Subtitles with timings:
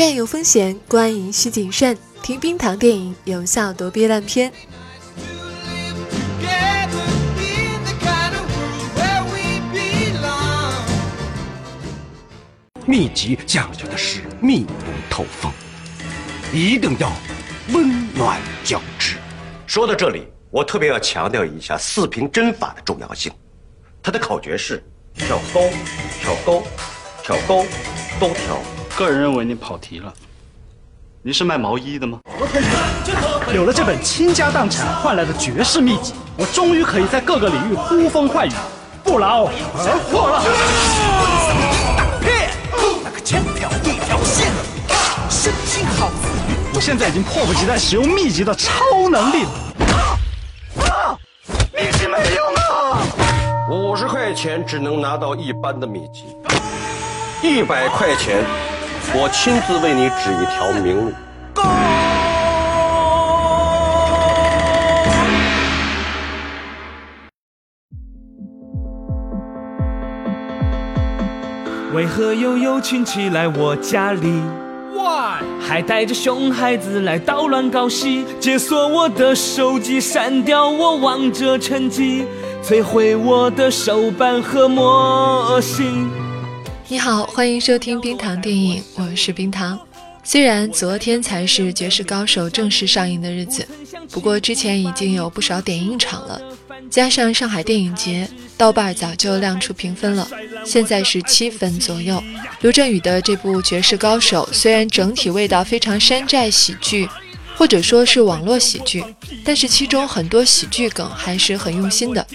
[0.00, 1.94] 院有风险，观影需谨慎。
[2.22, 4.50] 听冰糖电影，有效躲避烂片。
[12.86, 15.52] 秘籍讲究的是密不透风，
[16.50, 17.12] 一定要
[17.74, 19.18] 温暖交织。
[19.66, 23.30] 说到这里，我特别要强调一下四平针法的重要性。
[24.02, 24.82] 它的口诀是：
[25.14, 25.60] 挑高，
[26.22, 26.62] 挑高，
[27.22, 27.66] 挑高，
[28.18, 28.79] 都挑。
[29.00, 30.12] 个人认为你跑题了。
[31.22, 32.20] 您是卖毛衣的吗？
[33.54, 38.52] 有了这本倾家荡产换来的绝世秘籍，我终于可以在各个领域呼风唤雨，
[39.02, 40.42] 不劳而获了。
[43.02, 44.52] 那个千条一条线，
[45.30, 46.10] 身心好。
[46.74, 49.50] 我现在已经迫不及待使用秘籍的超能力了。
[50.84, 51.16] 啊！
[51.72, 53.00] 秘籍没用啊！
[53.70, 56.24] 五十块钱只能拿到一般的秘籍，
[57.42, 58.44] 一百块钱，
[59.12, 61.12] 我亲自为你指一条明路。
[71.92, 74.40] 为何又有亲戚来我家里
[74.94, 75.42] ？Why？
[75.60, 82.24] 还带着熊孩子来捣乱搞戏，解锁我的手机，删掉我王者成绩。
[82.62, 86.08] 摧毁我的手办和模型。
[86.90, 89.78] 你好，欢迎收听冰糖电影，我是冰糖。
[90.24, 93.64] 虽然昨天才是《绝世高手》正式上映的日子，
[94.10, 96.42] 不过之前已经有不少点映场了，
[96.90, 100.28] 加上上海电影节，豆瓣早就亮出评分了，
[100.64, 102.20] 现在是七分左右。
[102.60, 107.08] 刘震宇的这部《绝世高手》虽然整体味道非常山寨喜剧。
[107.60, 109.04] 或者说是网络喜剧，
[109.44, 112.26] 但是其中很多喜剧梗还是很用心的。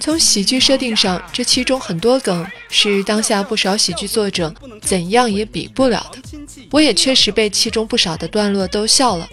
[0.00, 6.38] 从喜剧设定上，这其中很多梗是当下不少喜剧作者怎样也比不了的。
[6.70, 9.28] 我也确实被其中不少的段落都笑了。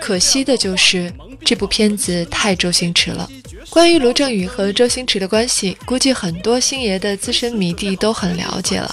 [0.00, 1.12] 可惜的就是
[1.44, 3.30] 这部片子太周星驰了。
[3.70, 8.92] 关于卢正雨和周星驰的关系，估计很多星爷的资深迷弟都很了解了。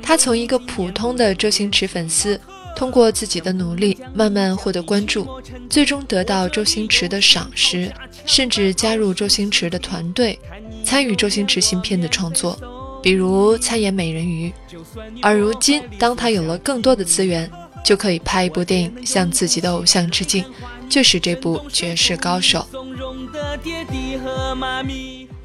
[0.00, 2.40] 他从一个普通的周星驰粉丝。
[2.74, 5.26] 通过自己的努力，慢慢获得关注，
[5.70, 7.92] 最终得到周星驰的赏识，
[8.26, 10.38] 甚至加入周星驰的团队，
[10.84, 12.58] 参与周星驰新片的创作，
[13.02, 14.52] 比如参演《美人鱼》。
[15.22, 17.50] 而如今，当他有了更多的资源，
[17.84, 20.44] 就可以拍一部电影向自己的偶像致敬，
[20.88, 22.66] 就是这部《绝世高手》。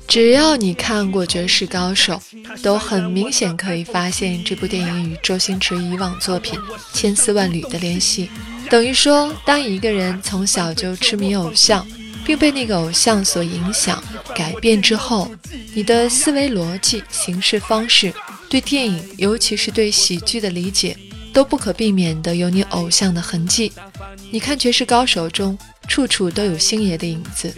[0.07, 2.21] 只要你看过《绝世高手》，
[2.61, 6.57] 都很明显可以发现这部电影与周星驰以往作品
[6.93, 8.29] 千丝万缕的联系。
[8.69, 11.85] 等于说，当一个人从小就痴迷偶像，
[12.25, 14.01] 并被那个偶像所影响、
[14.33, 15.29] 改变之后，
[15.73, 18.13] 你的思维逻辑、行事方式，
[18.49, 20.97] 对电影，尤其是对喜剧的理解，
[21.33, 23.73] 都不可避免的有你偶像的痕迹。
[24.31, 25.57] 你看《绝世高手》中，
[25.87, 27.53] 处处都有星爷的影子，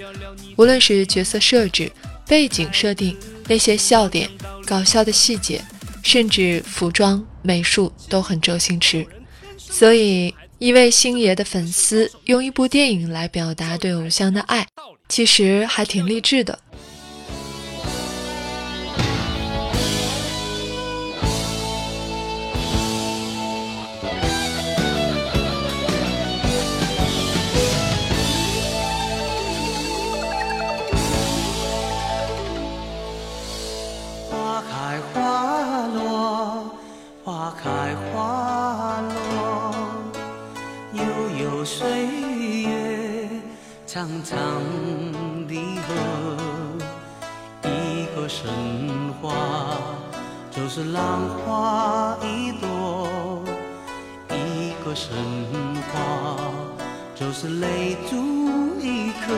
[0.56, 1.92] 无论是角色设置。
[2.30, 3.18] 背景设定、
[3.48, 4.30] 那些笑点、
[4.64, 5.60] 搞笑的细节，
[6.04, 9.06] 甚至服装、美术都很周星驰。
[9.58, 14.68] 所以，一位星爷的粉丝用一部电影来表达对偶像的爱，
[15.08, 16.60] 其实还挺励志的。
[37.50, 39.74] 花开花落，
[40.94, 41.02] 悠
[41.42, 42.06] 悠岁
[42.62, 43.28] 月，
[43.88, 44.38] 长长
[45.48, 45.56] 的
[45.88, 46.38] 河，
[47.64, 48.52] 一个神
[49.20, 49.34] 话，
[50.52, 53.42] 就是浪花一朵；
[54.30, 55.12] 一个神
[55.92, 56.36] 话，
[57.16, 58.16] 就是泪珠
[58.80, 59.34] 一颗。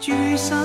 [0.00, 0.56] 聚散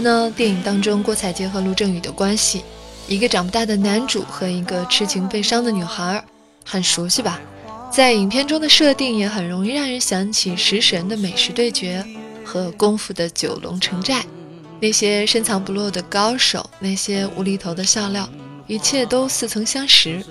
[0.00, 2.62] 呢，电影当中郭采洁和卢正雨的关系，
[3.08, 6.24] 一个长不大的男主和一个痴情悲伤的女孩，
[6.64, 7.40] 很熟悉吧？
[7.92, 12.04] 在影片中的设定也很容易让人想起食神的美食对决
[12.44, 14.24] 和功夫的九龙城寨，
[14.80, 18.28] 那些深藏不露的高手，那些无厘头的笑料，
[18.66, 20.24] 一切都似曾相识。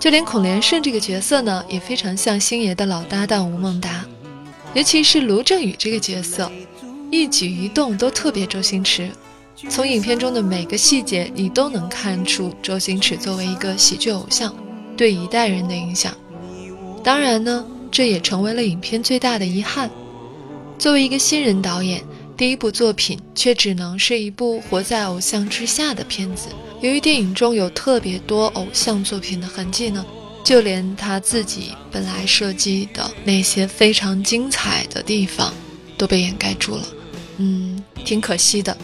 [0.00, 4.04] 就连孔连顺这个角色呢，也非常像星爷的老搭档吴孟达，
[4.74, 6.50] 尤其是卢正雨这个角色。
[7.14, 9.08] 一举一动都特别周星驰，
[9.70, 14.52] 从影片中的每个细节，你都能看出周星驰作为一个喜剧偶像
[14.96, 16.12] 对一代人的影响。
[17.04, 19.88] 当然呢，这也成为了影片最大的遗憾。
[20.76, 22.02] 作为一个新人导演，
[22.36, 26.48] 第一部作品却只能是一部活在偶像之下的片子。
[26.80, 30.04] 由于电影中有特别多偶像作品的痕迹呢，
[30.42, 35.54] 就连他自己本来设计的那些非常精彩的地方
[35.96, 36.82] 都被掩盖住了。
[37.38, 38.76] 嗯，挺可惜的。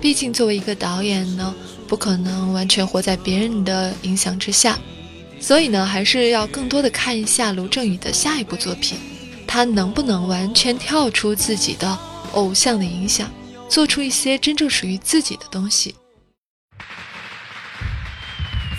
[0.00, 1.54] 毕竟作为一个导演呢，
[1.88, 4.78] 不可能完全活在别人的影响之下，
[5.40, 8.98] 所以呢，还是要更多的看一下卢正雨的下一部作品。
[9.46, 11.98] 他能不能完全跳出自己的
[12.32, 13.30] 偶像的影响，
[13.68, 15.94] 做出一些真正属于自己的东西？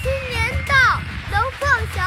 [0.04, 2.06] 新年到，龙凤祥，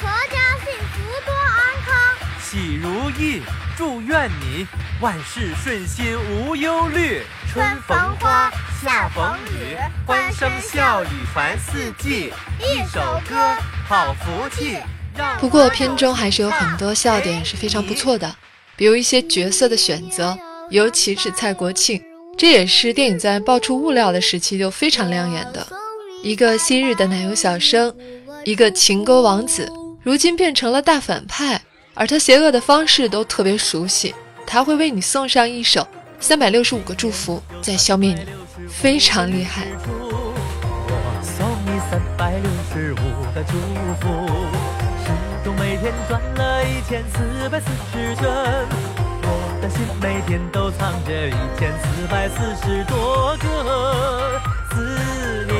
[0.00, 1.94] 阖家幸福多安康，
[2.42, 3.40] 喜如意，
[3.80, 4.66] 祝愿你
[5.00, 9.74] 万事顺心无忧虑，春逢花，夏逢雨，
[10.06, 13.56] 欢声笑语凡四季，一首歌，
[13.88, 14.76] 好福气。
[15.38, 18.36] 不过片中还是有很多笑点是非常不错的，
[18.76, 20.38] 比如一些角色的选择，
[20.68, 22.02] 尤其是蔡国庆，
[22.36, 25.66] 这也是电影在爆出物料的时期就非常亮眼的。
[26.22, 27.96] 一个昔日的奶油小生，
[28.44, 29.72] 一个情歌王子，
[30.02, 31.62] 如今变成了大反派，
[31.94, 34.14] 而他邪恶的方式都特别熟悉，
[34.46, 35.86] 他会为你送上一首
[36.18, 38.26] 三百六十五个祝福，再消灭你，
[38.68, 39.66] 非常厉害。
[39.86, 40.34] 我
[41.22, 42.96] 送你三百六十五
[43.34, 43.52] 个祝
[44.00, 44.06] 福。
[45.58, 48.24] 每天转了一千四百四十圈，
[49.22, 49.26] 我
[49.62, 54.40] 的心每天都藏着一千四百四十多个
[54.70, 55.54] 思念。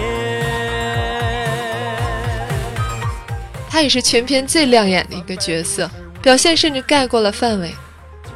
[3.68, 5.88] 他也是全片最亮眼的一个角色，
[6.22, 7.74] 表现甚至盖过了范伟。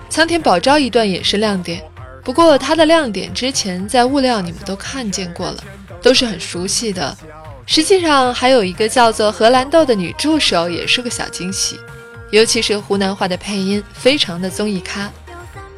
[0.09, 1.83] 苍田保昭一段也是亮点，
[2.23, 5.65] 不过他的亮点之前在物料你们都看见过了，
[6.01, 7.17] 都是很熟悉的。
[7.67, 11.81] 实际上还有一个叫做荷兰豆的女助手，也是个小惊喜，
[12.31, 15.11] 尤其是湖南话的配音，非常的综艺咖。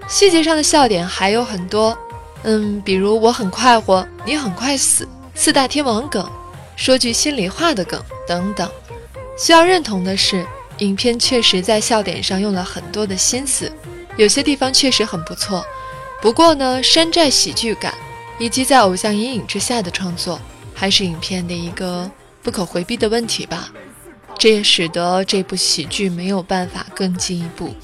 [0.08, 1.96] 细节上的笑点还有很多，
[2.42, 6.28] 嗯，比如我很快活，你很快死，四大天王梗，
[6.76, 8.68] 说句心里话的梗等等。
[9.38, 10.44] 需要认同的是，
[10.78, 13.70] 影片确实在笑点上用了很多的心思，
[14.16, 15.64] 有些地方确实很不错。
[16.20, 17.94] 不过呢，山寨喜剧感
[18.38, 20.40] 以及在偶像阴影之下的创作。
[20.78, 22.10] 还是影片的一个
[22.42, 23.72] 不可回避的问题吧，
[24.36, 27.74] 这也使得这部喜剧没有办法更进一步。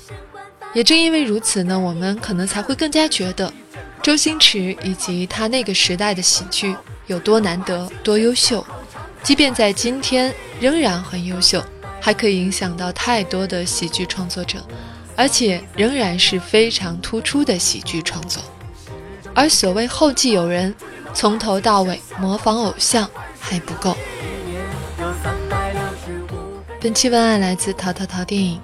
[0.74, 3.50] 也正因为如此呢，我们可能才会更加觉得
[4.02, 8.62] 周星驰以及他那个时代的喜剧有多难得、多优秀。
[9.22, 11.64] 即便在今天仍然很优秀，
[12.02, 14.58] 还可以影响到太多的喜剧创作者，
[15.16, 18.42] 而且仍然是非常突出的喜剧创作。
[19.32, 20.74] 而所谓后继有人。
[21.14, 23.06] 从头到尾模仿偶像
[23.38, 23.94] 还不够。
[26.80, 28.58] 本期文案来自淘淘淘电影。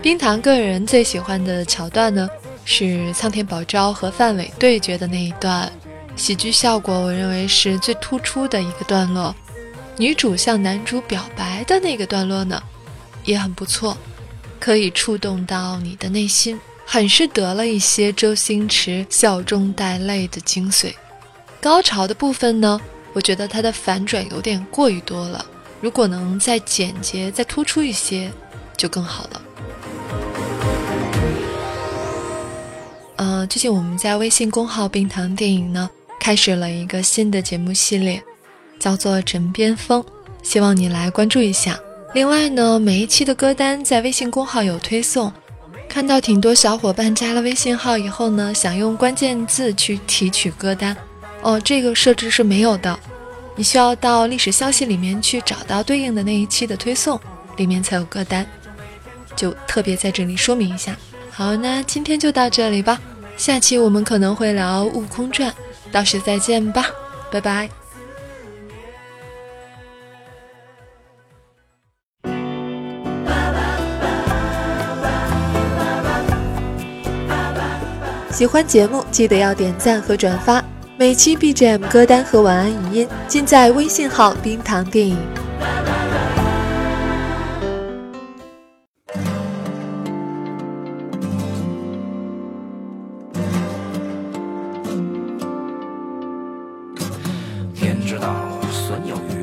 [0.00, 2.26] 冰糖个人最喜欢的桥段呢，
[2.64, 5.70] 是苍天宝昭和范伟对决的那一段，
[6.16, 9.34] 喜剧效果我认为是最突出的一个段落。
[9.96, 12.62] 女主向男主表白的那个段落呢，
[13.24, 13.96] 也很不错，
[14.58, 16.58] 可以触动到你的内心。
[16.86, 20.92] 很是得了一些周星驰笑中带泪的精髓，
[21.60, 22.80] 高潮的部分呢，
[23.12, 25.46] 我觉得它的反转有点过于多了，
[25.80, 28.32] 如果能再简洁、再突出一些，
[28.76, 29.42] 就更好了。
[33.16, 35.88] 呃，最近我们在微信公号“冰糖电影”呢，
[36.20, 38.22] 开始了一个新的节目系列，
[38.78, 40.02] 叫做《枕边风》，
[40.42, 41.80] 希望你来关注一下。
[42.12, 45.32] 另外呢，每一期的歌单在微信公号有推送。
[45.88, 50.96] 看到挺多小伙伴加了微信号以后呢，想用关键字去提取歌单，
[51.42, 52.96] 哦，这个设置是没有的，
[53.56, 57.18] 你需要到历史消息里面去找到对应的那一期的推送，
[57.56, 58.46] 里面才有歌单，
[59.34, 60.96] 就特别在这里说明一下。
[61.32, 63.00] 好，那今天就到这里吧，
[63.36, 65.50] 下期我们可能会聊《悟空传》，
[65.92, 66.86] 到时再见吧，
[67.30, 67.68] 拜拜。
[78.30, 80.64] 喜欢节目，记得要点赞和转发。
[80.96, 85.18] 每期 BGM 歌单和晚安语音尽在微信号“冰糖电影”。
[98.10, 99.39] 知道损有余。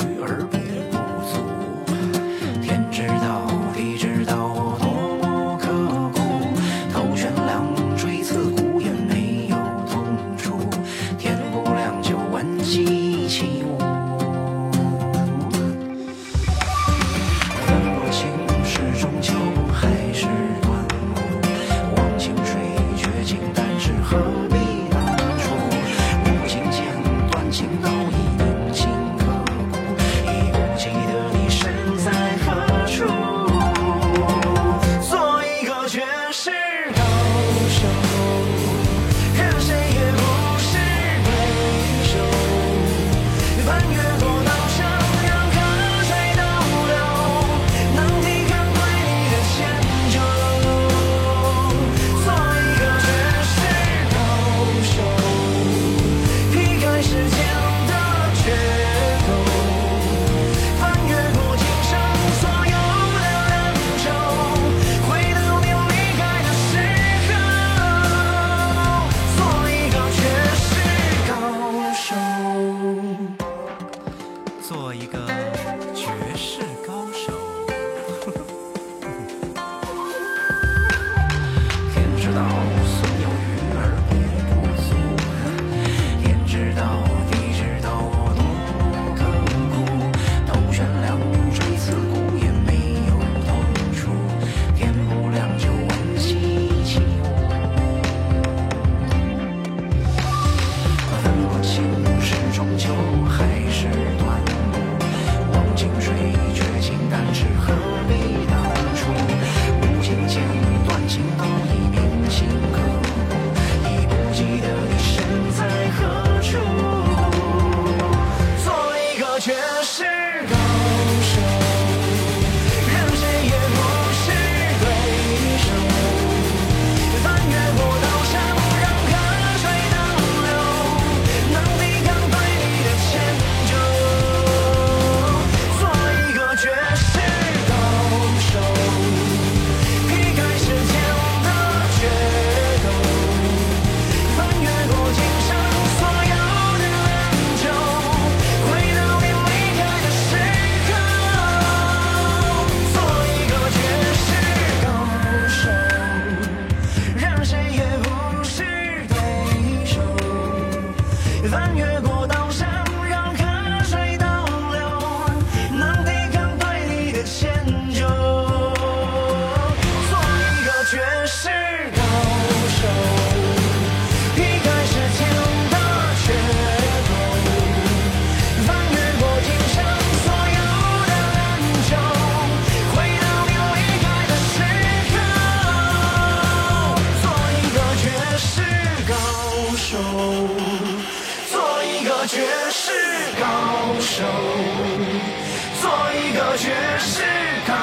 [196.57, 197.21] 绝世
[197.67, 197.73] 高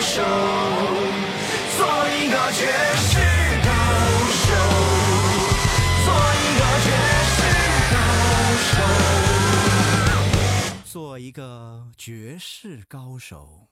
[0.00, 0.22] 手
[1.76, 2.64] 做一个绝
[2.96, 3.18] 世
[3.62, 3.68] 高
[4.40, 4.46] 手
[6.06, 6.08] 做
[6.40, 6.88] 一个绝
[7.34, 7.36] 世
[7.92, 7.96] 高
[8.64, 8.72] 手。
[10.86, 13.63] 做一个绝世高手。